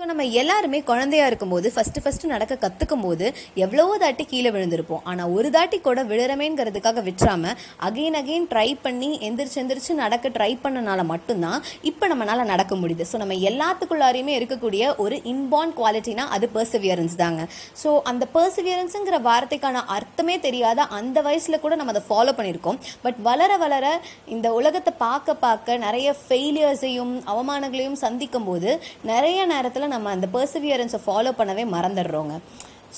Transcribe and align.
So 0.00 0.06
நம்ம 0.08 0.24
எல்லாருமே 0.40 0.78
குழந்தையா 0.90 1.24
இருக்கும்போது 1.30 1.68
ஃபஸ்ட்டு 1.72 2.02
ஃபஸ்ட்டு 2.02 2.30
நடக்க 2.32 2.54
கற்றுக்கும் 2.62 3.02
போது 3.06 3.26
எவ்வளவோ 3.64 3.94
தாட்டி 4.02 4.24
கீழே 4.30 4.50
விழுந்திருப்போம். 4.54 5.02
ஆனால் 5.10 5.32
ஒரு 5.36 5.48
தாட்டி 5.56 5.78
கூட 5.86 6.02
விழுறமேங்கிறதுக்காக 6.12 7.02
விட்டுறாமல் 7.08 7.56
அகைன் 7.86 8.16
அகைன் 8.20 8.46
ட்ரை 8.52 8.68
பண்ணி 8.84 9.10
எந்திரிச்சு 9.26 9.58
எந்திரிச்சு 9.62 9.94
நடக்க 10.02 10.28
ட்ரை 10.36 10.48
பண்ணனால 10.62 11.02
மட்டும்தான் 11.10 11.58
இப்போ 11.90 12.06
நம்மளால 12.12 12.46
நடக்க 12.52 12.78
முடியுது. 12.84 13.06
ஸோ 13.10 13.18
நம்ம 13.22 13.36
எல்லாத்துக்குள்ளாரையுமே 13.50 14.36
இருக்கக்கூடிய 14.38 14.86
ஒரு 15.04 15.18
இன்பார்ன் 15.32 15.74
குவாலிட்டினா 15.80 16.24
அது 16.36 16.48
பர்சவியரன்ஸ் 16.56 17.18
தாங்க. 17.22 17.44
ஸோ 17.82 17.92
அந்த 18.12 18.26
பர்சவியரன்ஸுங்கிற 18.36 19.20
வார்த்தைக்கான 19.28 19.84
அர்த்தமே 19.98 20.38
தெரியாத 20.46 20.88
அந்த 21.00 21.20
வயசில் 21.28 21.62
கூட 21.66 21.80
நம்ம 21.82 21.96
அதை 21.96 22.04
ஃபாலோ 22.08 22.34
பண்ணியிருக்கோம். 22.40 22.80
பட் 23.04 23.20
வளர 23.28 23.50
வளர 23.64 23.92
இந்த 24.36 24.54
உலகத்தை 24.60 24.94
பார்க்க 25.04 25.38
பார்க்க 25.44 25.78
நிறைய 25.86 26.16
ஃபெயிலியர்ஸையும் 26.24 27.14
அவமானங்களையும் 27.34 28.00
சந்திக்கும் 28.06 28.50
போது 28.50 28.72
நிறைய 29.12 29.38
நேரத்தில் 29.54 29.88
நம்ம 29.94 30.10
அந்த 30.16 30.28
பர்சிவியரன்ஸை 30.36 31.00
ஃபாலோ 31.04 31.32
பண்ணவே 31.40 31.66
மறந்துடுறோங்க. 31.76 32.34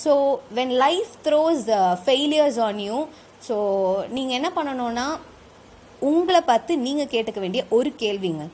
So 0.02 0.12
when 0.59 0.74
life 0.84 1.12
throws 1.27 1.66
failures 2.05 2.60
on 2.69 2.80
you 2.88 2.98
so 3.48 3.56
நீங்கள் 4.16 4.38
என்ன 4.38 4.48
பண்ணணும்னா 4.56 5.06
உங்களை 6.10 6.41
பார்த்து 6.50 6.73
நீங்கள் 6.86 7.10
கேட்டுக்க 7.14 7.41
வேண்டிய 7.42 7.64
ஒரு 7.77 7.91
கேள்விங்க. 8.02 8.45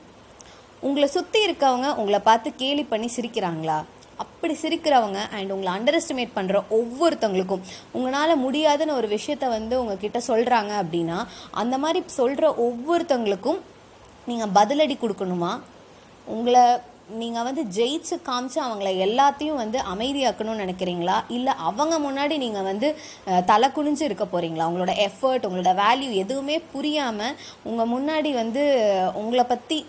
உங்களை 0.87 1.07
சுற்றி 1.15 1.39
இருக்கவங்க 1.45 1.87
உங்களை 2.01 2.19
பார்த்து 2.27 2.49
கேலி 2.63 2.83
பண்ணி 2.91 3.07
சிரிக்கிறாங்களா? 3.15 3.77
அப்படி 4.23 4.53
சிரிக்கிறவங்க 4.61 5.19
அண்ட் 5.37 5.53
உங்களை 5.55 5.71
அண்டர் 5.77 5.97
எஸ்டிமேட் 5.97 6.35
பண்ணுற 6.37 6.57
ஒவ்வொருத்தவங்களுக்கும். 6.77 7.63
உங்களால் 7.97 8.41
முடியாதுன்னு 8.45 8.97
ஒரு 8.99 9.07
விஷயத்த 9.15 9.45
வந்து 9.57 9.75
உங்ககிட்ட 9.81 10.19
சொல்கிறாங்க 10.29 10.71
அப்படின்னா 10.81 11.17
அந்த 11.61 11.75
மாதிரி 11.83 11.99
சொல்கிற 12.19 12.47
ஒவ்வொருத்தவங்களுக்கும் 12.67 13.59
நீங்கள் 14.29 14.53
பதிலடி 14.59 14.97
கொடுக்கணுமா? 15.03 15.51
உங்களை 16.35 16.63
நீங்கள் 17.09 17.43
வந்து 17.43 17.63
ஜெயிச்சு 17.63 18.15
காமிச்சு 18.25 18.59
அவங்கள 18.59 18.89
எல்லாத்தையும் 19.05 19.55
வந்து 19.55 19.79
அமைதியாக்கணும்னு 19.79 20.63
நினைக்கிறீங்களா? 20.65 21.23
இல்லை 21.27 21.53
அவங்க 21.57 21.99
முன்னாடி 21.99 22.37
நீங்கள் 22.37 22.63
வந்து 22.63 22.95
தலை 23.45 23.69
குனிஞ்சு 23.69 24.01
இருக்க 24.01 24.25
போகிறீங்களா 24.25 24.67
உங்களோட 24.69 24.93
எஃபர்ட் 25.07 25.47
உங்களோட 25.49 25.73
வேல்யூ 25.75 26.11
எதுவுமே 26.11 26.61
புரியாமல் 26.73 27.35
உங்கள் 27.63 27.87
முன்னாடி 27.87 28.33
வந்து 28.33 28.63
உங்களை 29.13 29.43
பற்றி 29.43 29.85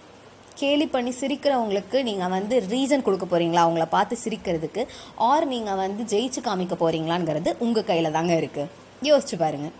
கேலி 0.55 0.87
பண்ணி 0.87 1.15
சிரிக்கிறவங்களுக்கு 1.21 2.03
நீங்கள் 2.03 2.29
வந்து 2.29 2.61
ரீசன் 2.61 3.03
கொடுக்க 3.03 3.27
போகிறீங்களா 3.27 3.67
அவங்கள 3.67 3.85
பார்த்து 3.89 4.17
சிரிக்கிறதுக்கு? 4.25 4.87
ஆர் 5.17 5.47
நீங்கள் 5.47 5.77
வந்து 5.77 6.05
ஜெயிச்சு 6.05 6.41
காமிக்க 6.41 6.75
போகிறீங்களாங்கிறது 6.75 7.57
உங்கள் 7.59 7.85
கையில் 7.85 8.11
தாங்க 8.11 8.35
இருக்குது 8.35 8.69
யோசிச்சு 9.03 9.37
பாருங்கள் 9.37 9.77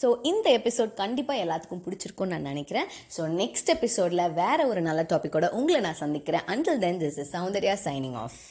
ஸோ 0.00 0.08
இந்த 0.30 0.46
எபிசோட் 0.58 0.92
கண்டிப்பாக 1.02 1.44
எல்லாத்துக்கும் 1.44 1.82
பிடிச்சிருக்கும்னு 1.86 2.32
நான் 2.34 2.48
நினைக்கிறேன். 2.52 2.88
ஸோ 3.16 3.24
நெக்ஸ்ட் 3.40 3.72
எபிசோடில் 3.76 4.32
வேறு 4.40 4.64
ஒரு 4.72 4.82
நல்ல 4.88 5.02
டாப்பிக்கோட 5.12 5.48
உங்களை 5.60 5.80
நான் 5.88 6.02
சந்திக்கிறேன். 6.04 6.46
Until 6.54 6.82
then 6.86 7.00
this 7.04 7.20
is 7.24 7.32
Soundarya 7.36 7.76
signing 7.86 8.18
off 8.24 8.42